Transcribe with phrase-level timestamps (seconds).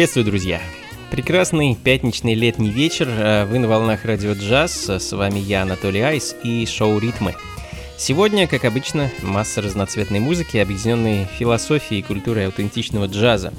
[0.00, 0.62] Приветствую, друзья!
[1.10, 3.06] Прекрасный пятничный летний вечер.
[3.06, 4.88] Э, вы на волнах радио джаз.
[4.88, 7.34] С вами я, Анатолий Айс и шоу «Ритмы».
[7.98, 13.52] Сегодня, как обычно, масса разноцветной музыки, объединенной философией и культурой аутентичного джаза.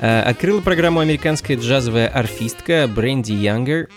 [0.00, 3.90] Э, открыла программу американская джазовая арфистка Бренди Янгер.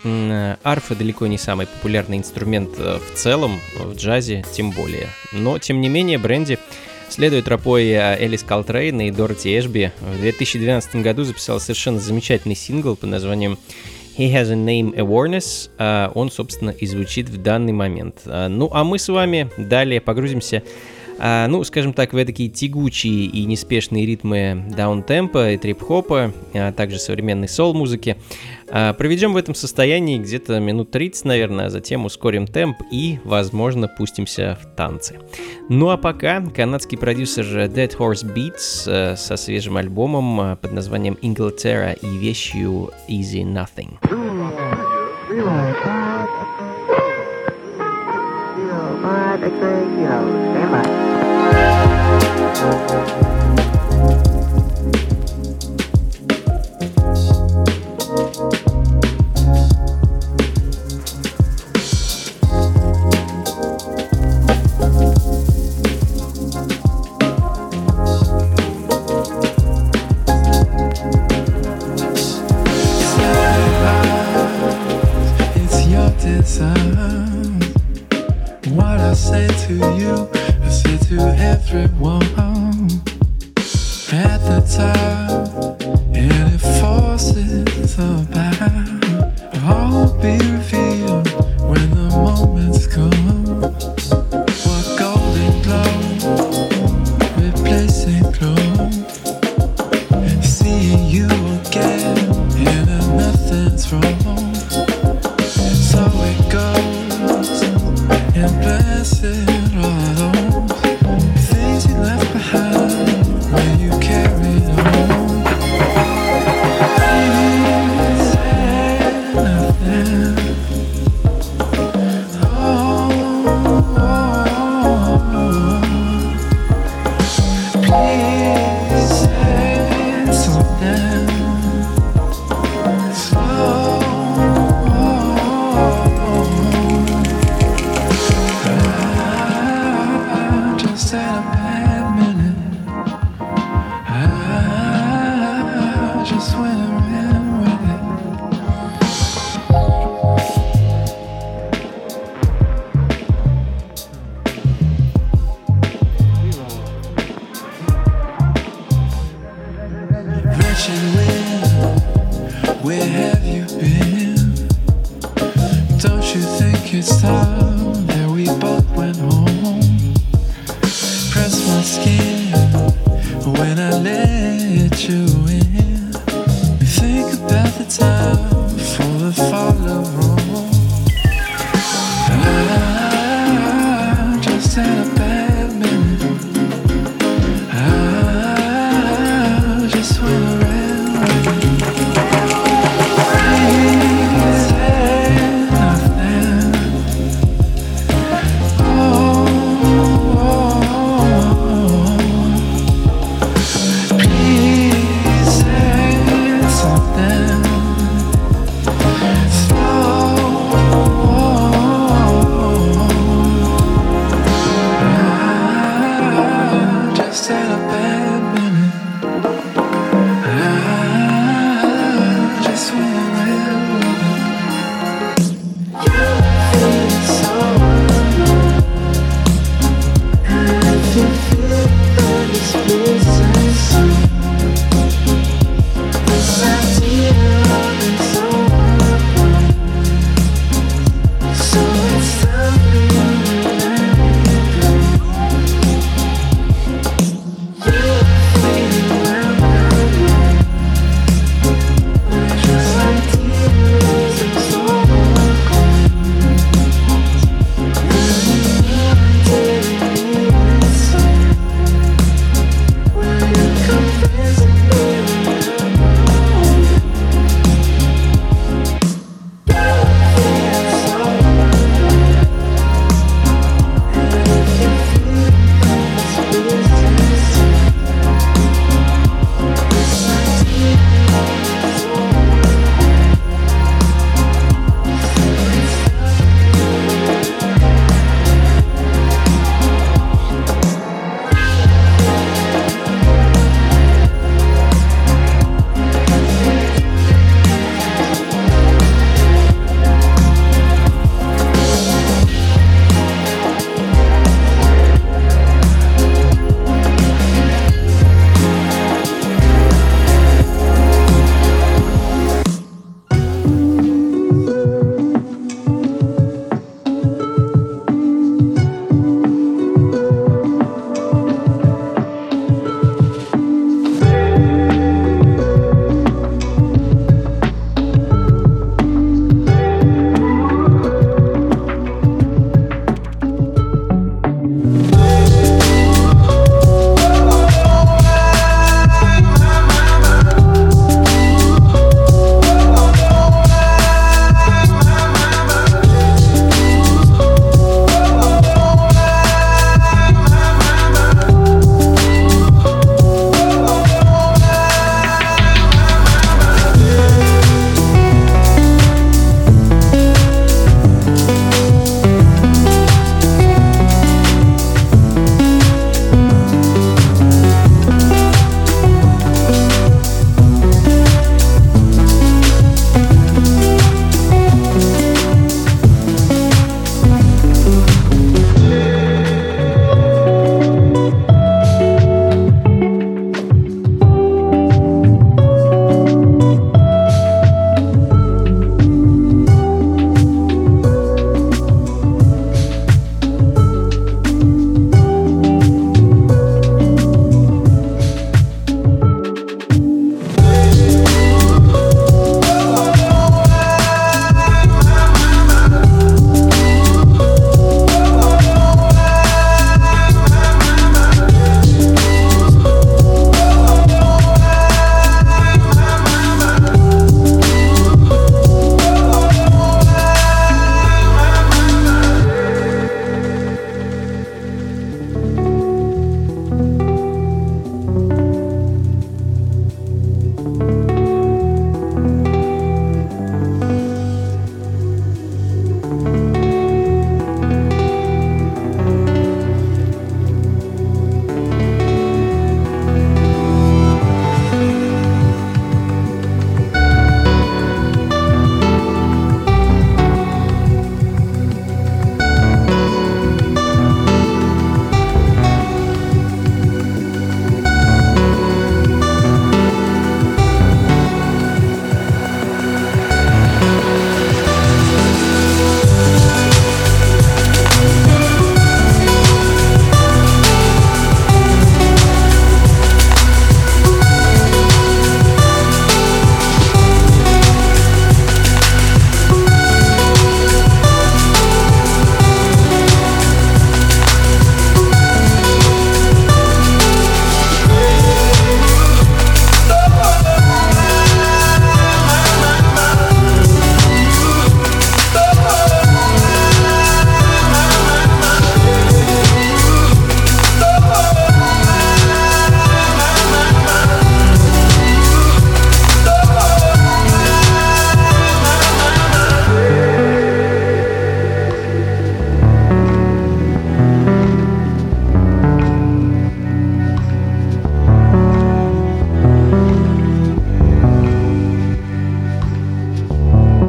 [0.64, 5.08] Арфа далеко не самый популярный инструмент э, в целом, в джазе тем более.
[5.32, 6.60] Но, тем не менее, Бренди
[7.10, 13.10] Следуя тропой Элис Колтрейн и Дороти Эшби, в 2012 году записал совершенно замечательный сингл под
[13.10, 13.58] названием
[14.18, 15.70] He has a name awareness.
[15.78, 18.22] А он, собственно, и звучит в данный момент.
[18.26, 20.62] А, ну, а мы с вами далее погрузимся
[21.20, 26.98] а, ну, скажем так, в такие тягучие и неспешные ритмы даунтемпа и трип-хопа, а также
[26.98, 28.18] современной сол-музыки.
[28.70, 33.88] А, проведем в этом состоянии где-то минут 30, наверное, а затем ускорим темп и, возможно,
[33.88, 35.20] пустимся в танцы.
[35.68, 41.18] Ну а пока канадский продюсер Dead Horse Beats э, со свежим альбомом э, под названием
[41.22, 43.98] Inglaterra и вещью Easy Nothing.
[50.70, 51.09] Stand by.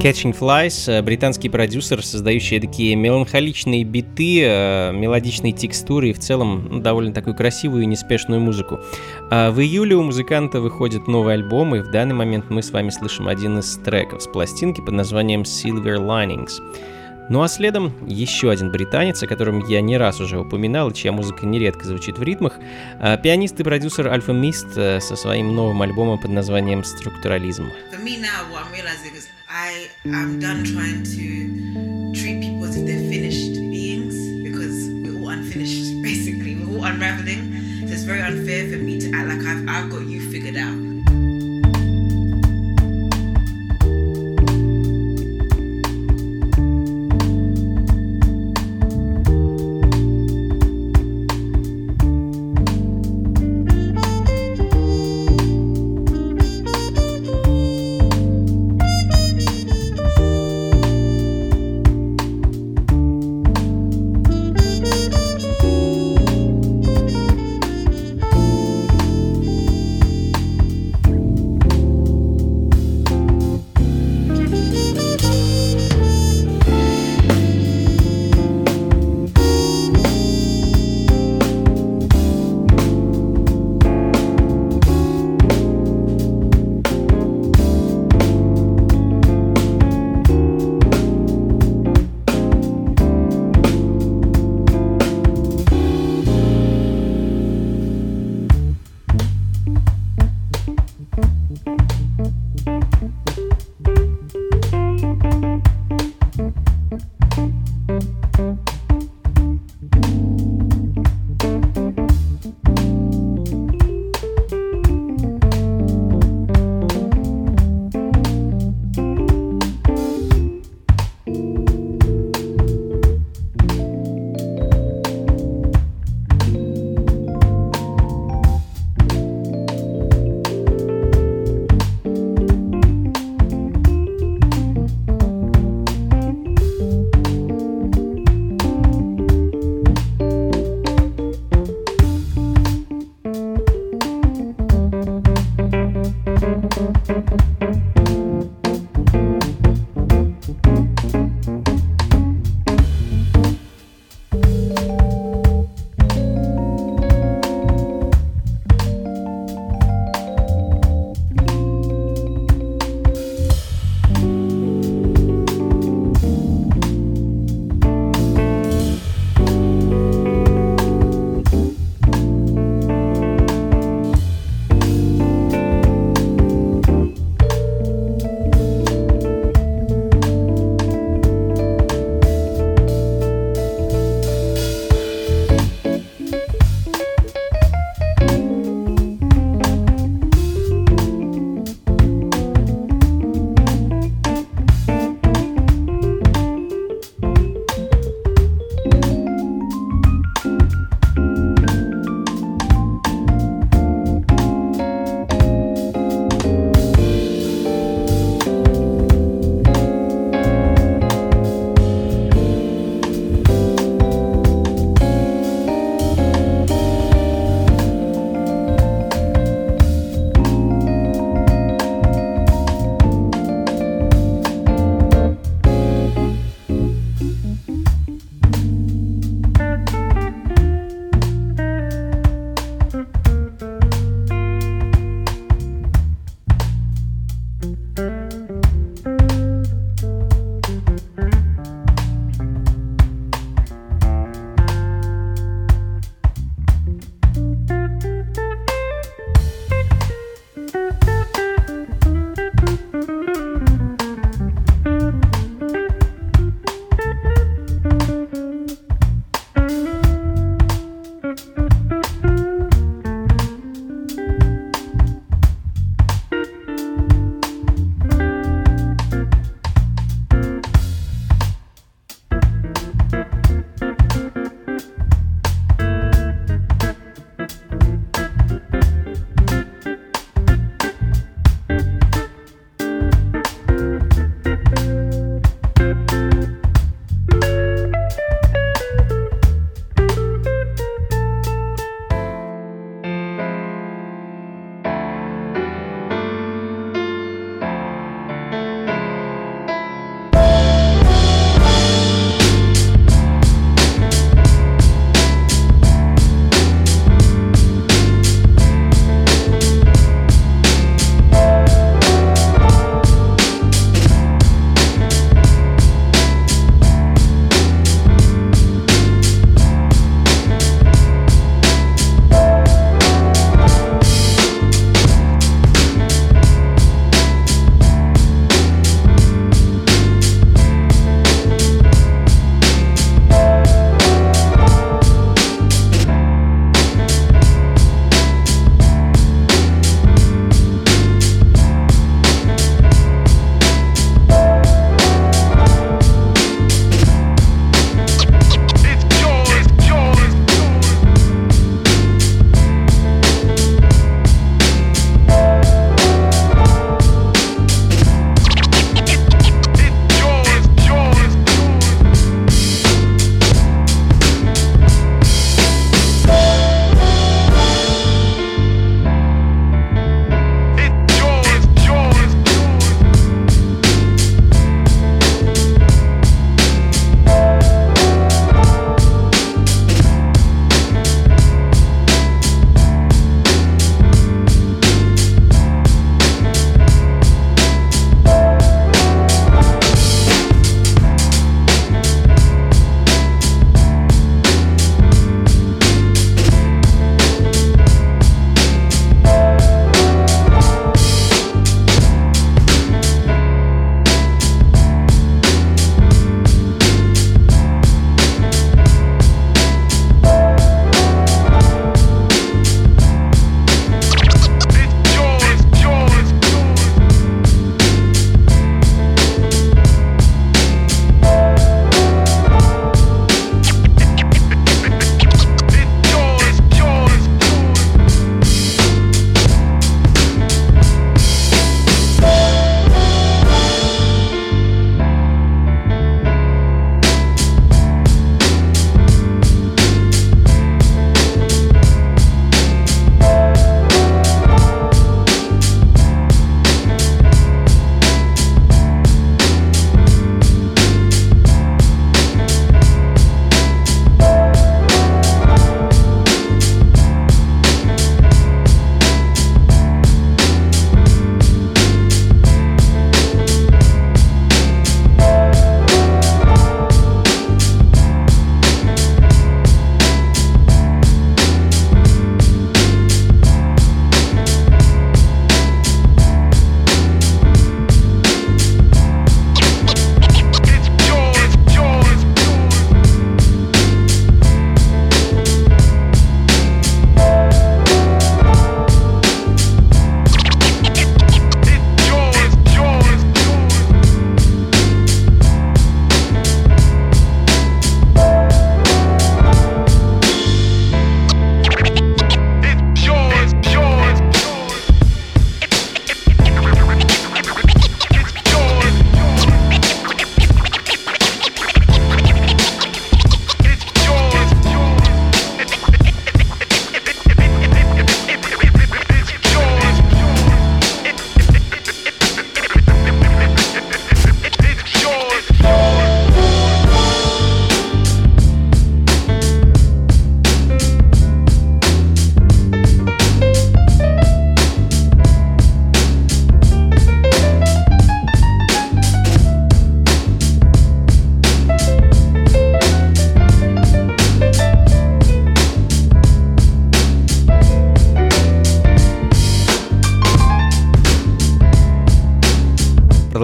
[0.01, 6.69] Catching Flies, э, британский продюсер, создающий такие меланхоличные биты, э, мелодичные текстуры и в целом
[6.71, 8.81] ну, довольно такую красивую и неспешную музыку.
[9.31, 12.89] А в июле у музыканта выходит новый альбом, и в данный момент мы с вами
[12.89, 16.63] слышим один из треков с пластинки под названием Silver Linings.
[17.29, 21.45] Ну а следом еще один британец, о котором я не раз уже упоминал, чья музыка
[21.45, 22.59] нередко звучит в ритмах,
[22.99, 27.67] а, пианист и продюсер Альфа Мист э, со своим новым альбомом под названием «Структурализм».
[29.53, 34.15] I am done trying to treat people as if they're finished beings
[34.45, 36.55] because we're all unfinished, basically.
[36.55, 37.89] We're all unraveling.
[37.89, 41.00] So it's very unfair for me to act like I've, I've got you figured out.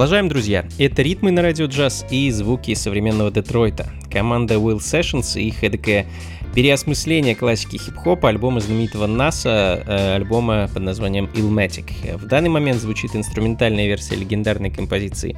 [0.06, 0.64] Продолжаем, друзья.
[0.78, 3.90] Это ритмы на радио джаз и звуки современного Детройта.
[4.08, 6.06] Команда Will Sessions и их эдакое
[6.54, 12.18] переосмысление классики хип-хопа альбома знаменитого НАСА, э, альбома под названием Illmatic.
[12.18, 15.36] В данный момент звучит инструментальная версия легендарной композиции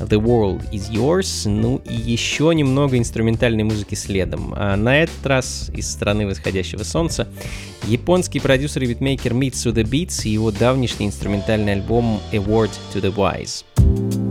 [0.00, 4.52] The World Is Yours, ну и еще немного инструментальной музыки следом.
[4.56, 7.28] А на этот раз из страны восходящего солнца
[7.86, 13.00] японский продюсер и битмейкер Mitsu The Beats и его давнишний инструментальный альбом A Word to
[13.00, 14.25] the Wise.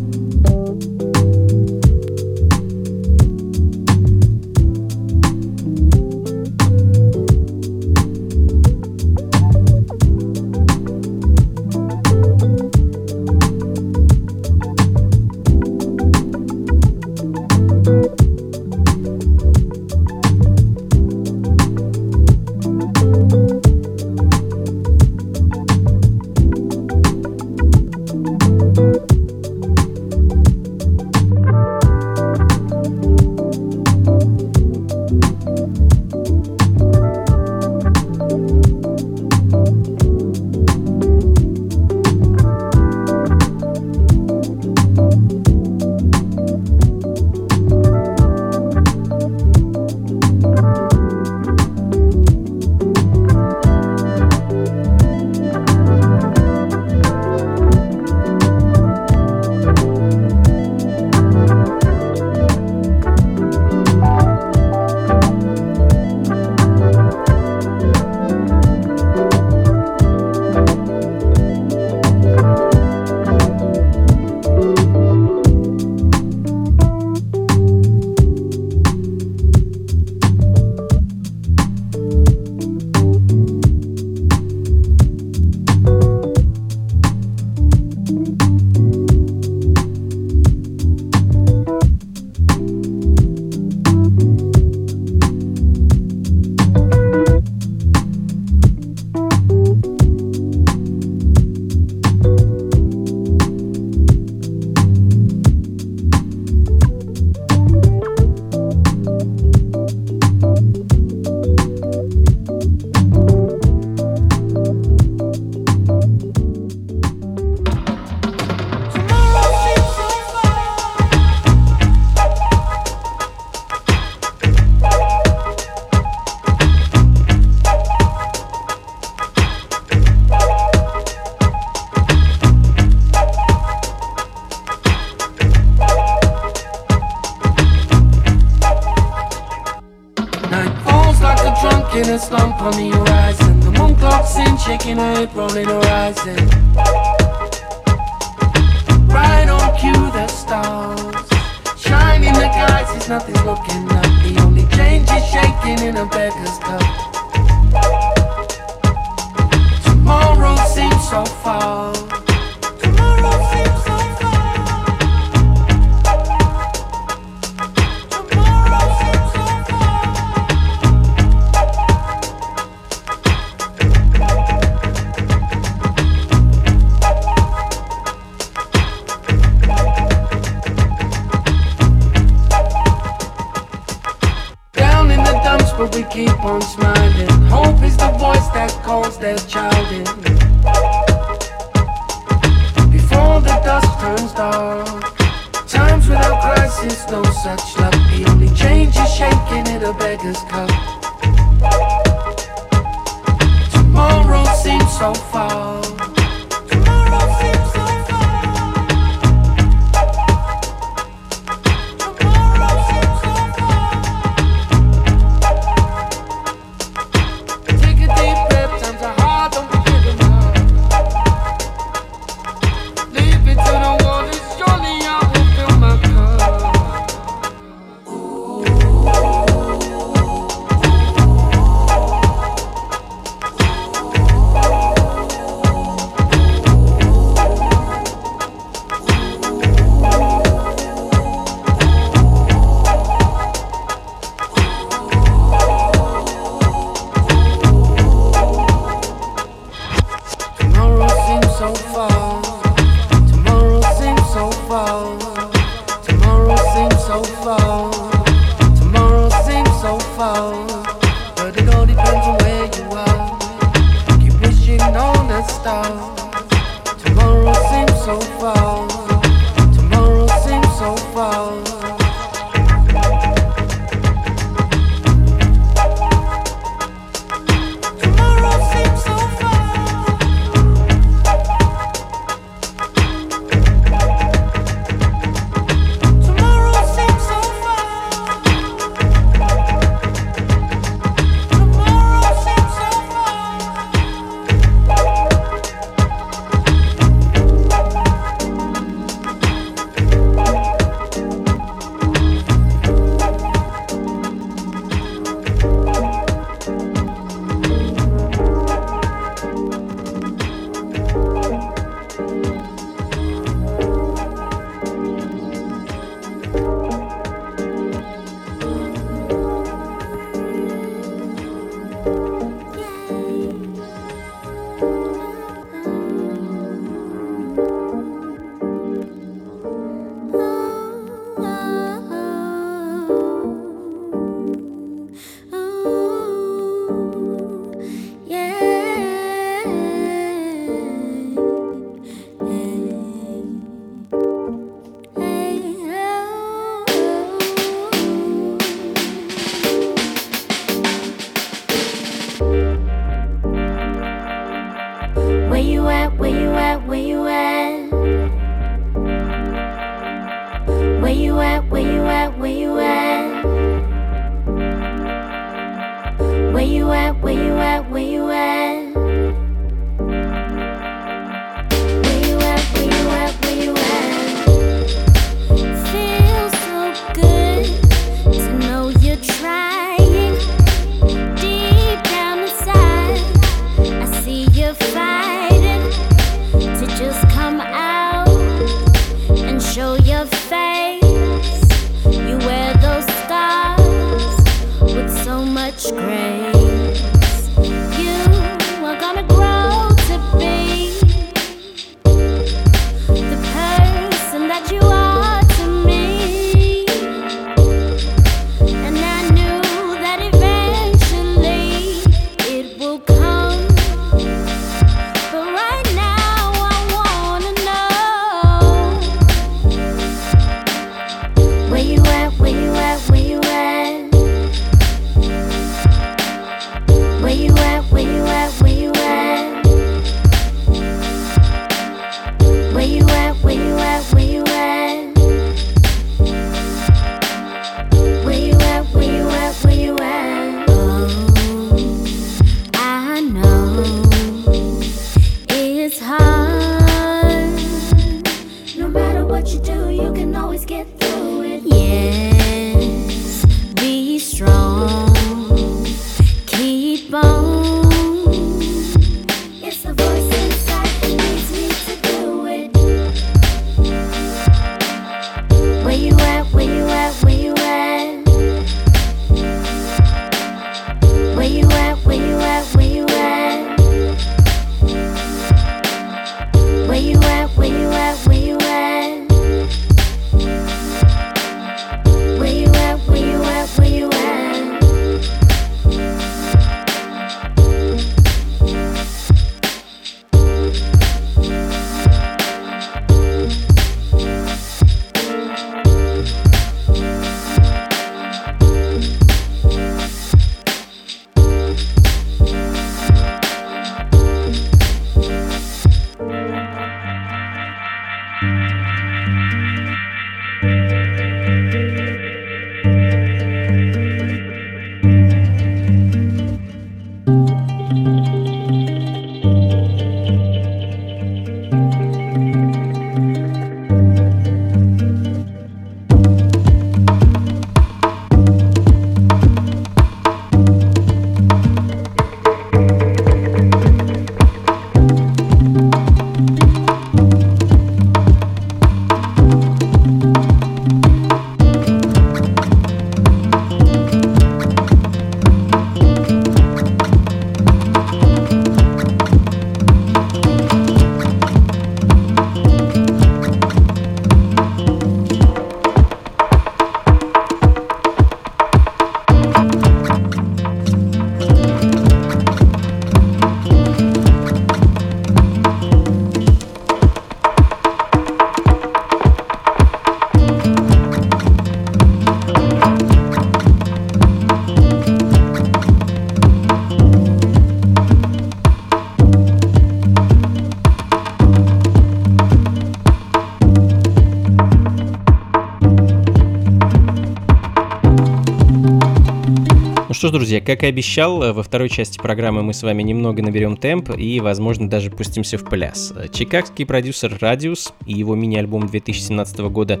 [590.34, 594.10] Друзья, как и обещал, э, во второй части программы мы с вами немного наберем темп
[594.16, 596.12] и, возможно, даже пустимся в пляс.
[596.32, 600.00] Чикагский продюсер Radius и его мини-альбом 2017 года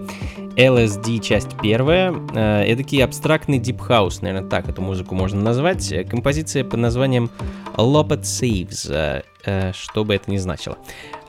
[0.56, 2.12] LSD часть первая.
[2.34, 5.94] Э, эдакий абстрактный house, наверное, так эту музыку можно назвать.
[6.08, 7.30] Композиция под названием
[7.76, 10.76] Lopet Saves, э, что бы это ни значило.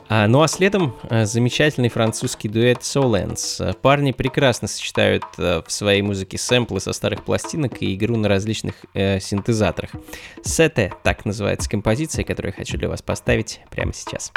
[0.07, 3.73] А, ну а следом э, замечательный французский дуэт Solens.
[3.81, 8.75] Парни прекрасно сочетают э, в своей музыке сэмплы со старых пластинок и игру на различных
[8.93, 9.91] э, синтезаторах.
[10.43, 14.31] Сете так называется композиция, которую я хочу для вас поставить прямо сейчас.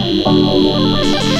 [0.00, 1.37] Oh, my God.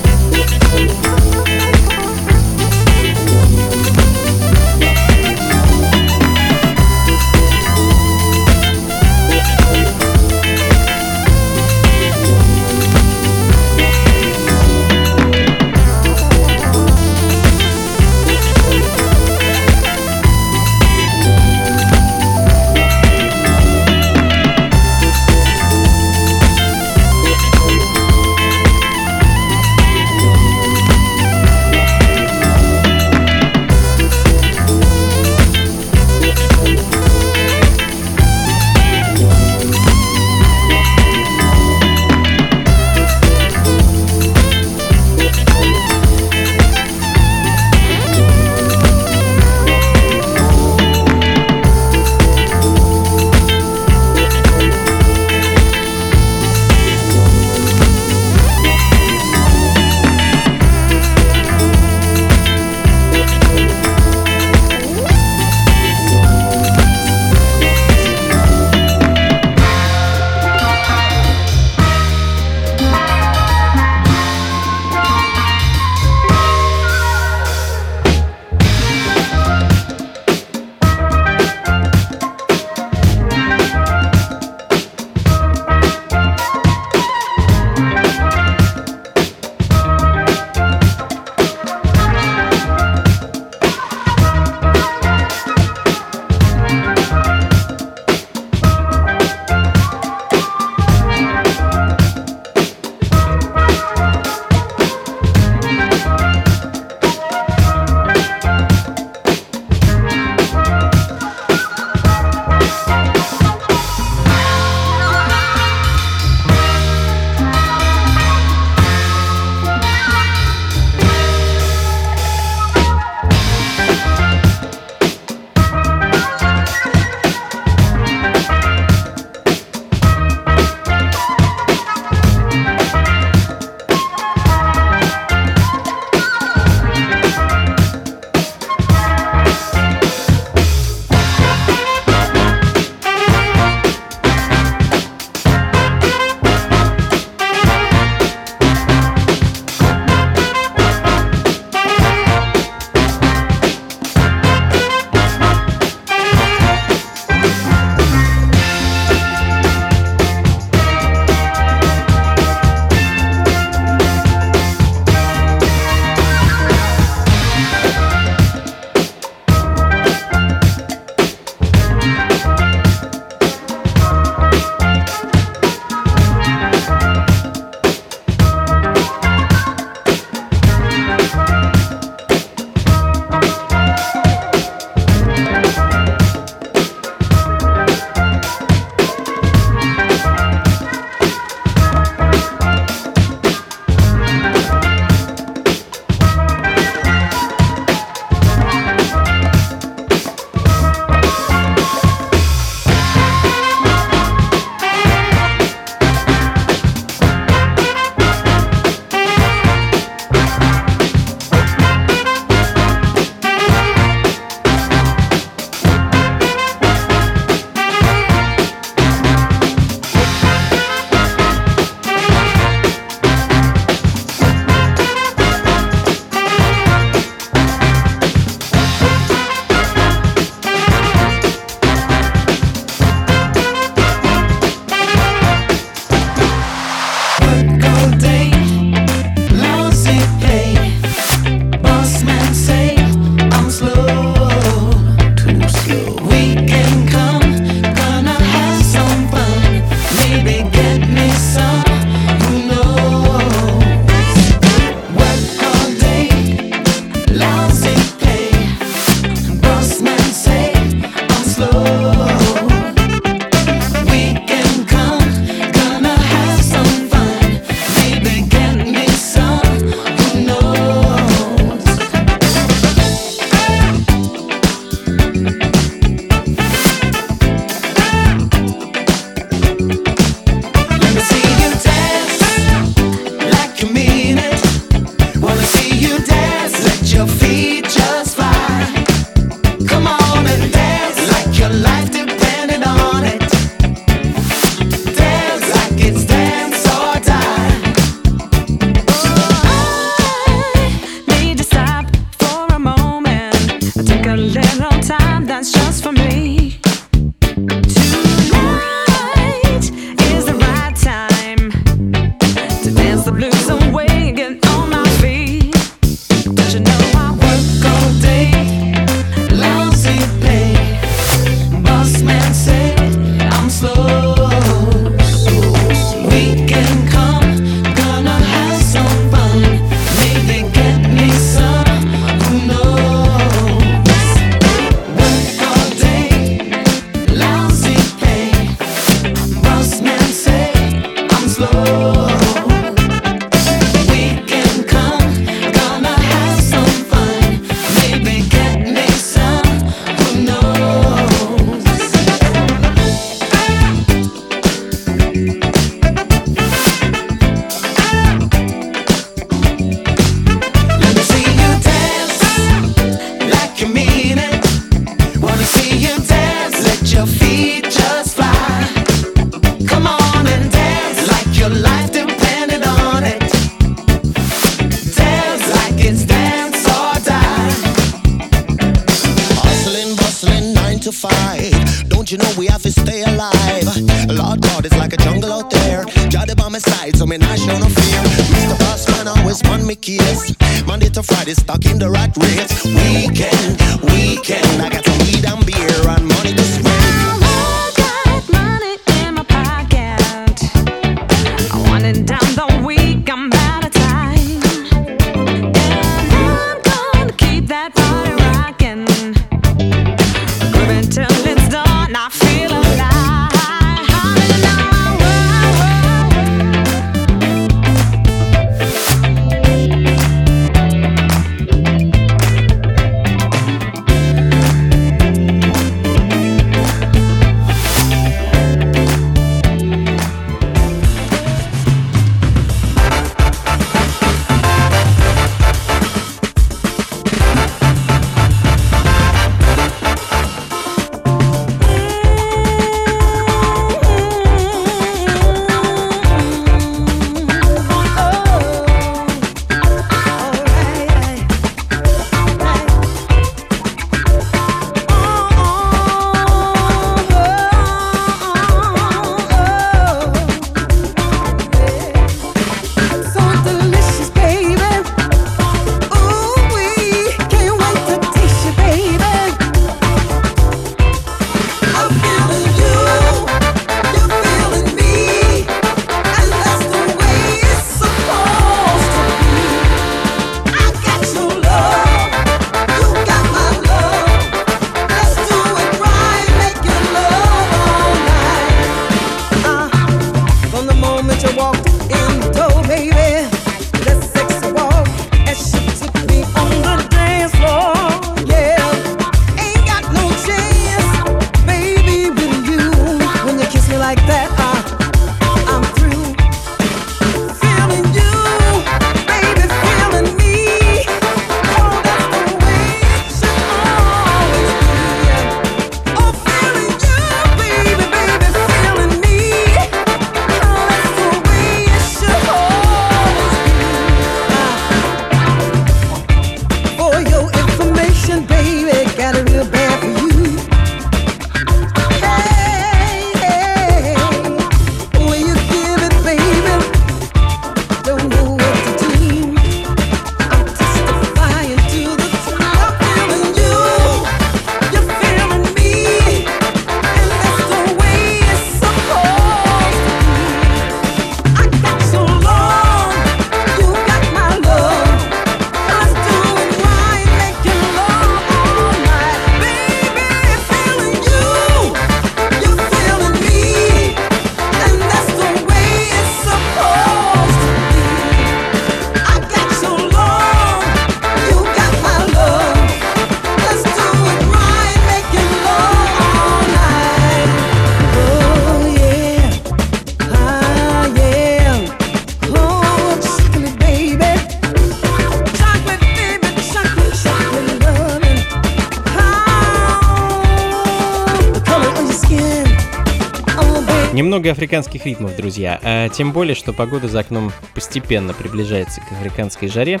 [594.46, 595.80] много африканских ритмов, друзья.
[595.82, 600.00] А, тем более, что погода за окном постепенно приближается к африканской жаре.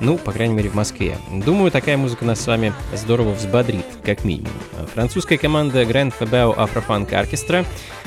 [0.00, 1.16] Ну, по крайней мере, в Москве.
[1.32, 4.52] Думаю, такая музыка нас с вами здорово взбодрит, как минимум.
[4.92, 7.64] Французская команда Grand Fabao Afrofunk Orchestra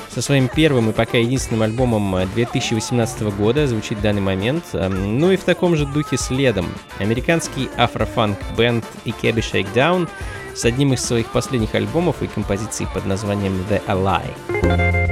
[0.09, 4.65] со своим первым и пока единственным альбомом 2018 года звучит в данный момент.
[4.73, 6.67] Эм, ну и в таком же духе следом
[6.99, 10.07] американский афрофанк-бенд Ikebi Shakedown
[10.53, 15.08] с одним из своих последних альбомов и композицией под названием The Ally.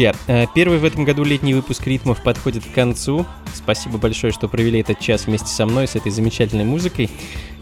[0.00, 3.26] Друзья, э, первый в этом году летний выпуск ритмов подходит к концу.
[3.52, 7.10] Спасибо большое, что провели этот час вместе со мной, с этой замечательной музыкой.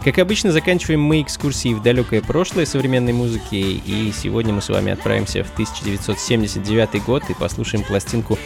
[0.05, 4.93] Как обычно, заканчиваем мы экскурсии в далекое прошлое современной музыки, и сегодня мы с вами
[4.93, 8.39] отправимся в 1979 год и послушаем пластинку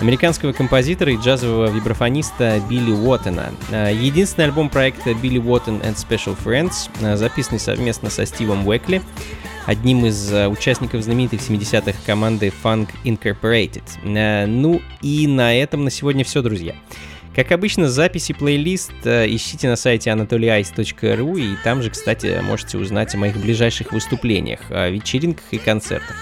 [0.00, 3.52] американского композитора и джазового вибрафониста Билли Уоттена.
[3.70, 9.02] Э, Единственный альбом проекта Билли Уоттен and Special Friends, э, записанный совместно со Стивом Уэкли,
[9.66, 14.46] одним из э, участников знаменитой в 70-х команды Funk Incorporated.
[14.46, 16.74] Ну и на этом на сегодня все, друзья.
[17.34, 23.18] Как обычно, записи плейлист ищите на сайте anatolyice.ru и там же, кстати, можете узнать о
[23.18, 26.16] моих ближайших выступлениях, вечеринках и концертах.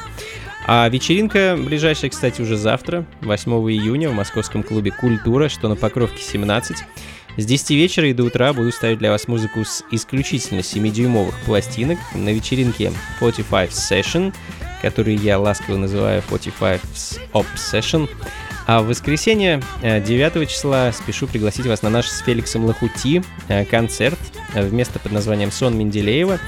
[0.69, 6.21] А вечеринка ближайшая, кстати, уже завтра, 8 июня, в московском клубе «Культура», что на Покровке
[6.21, 6.79] 17.
[7.37, 11.99] С 10 вечера и до утра буду ставить для вас музыку с исключительно 7-дюймовых пластинок
[12.15, 12.91] на вечеринке
[13.21, 14.35] 45 Session,
[14.83, 18.09] которую я ласково называю 45's Obsession.
[18.67, 23.65] А в воскресенье, э, 9 числа, спешу пригласить вас на наш с Феликсом Лохути э,
[23.65, 24.19] концерт
[24.55, 26.41] э, в место под названием «Сон Менделеева».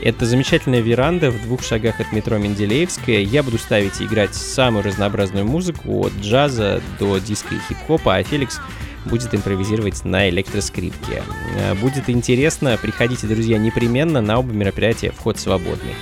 [0.00, 3.20] Это замечательная веранда в двух шагах от метро Менделеевская.
[3.20, 8.22] Я буду ставить и играть самую разнообразную музыку, от джаза до диска и хип-хопа, а
[8.22, 8.60] Феликс
[9.04, 11.22] будет импровизировать на электроскрипке.
[11.56, 15.94] Э, Будет интересно, приходите, друзья, непременно, на оба мероприятия вход свободный.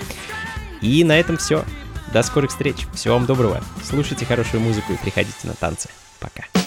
[0.82, 1.64] И на этом все.
[2.12, 2.86] До скорых встреч.
[2.92, 3.62] Всего вам доброго.
[3.82, 5.88] Слушайте хорошую музыку и приходите на танцы.
[6.20, 6.61] Пока.